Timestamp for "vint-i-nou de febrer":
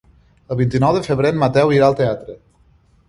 0.61-1.31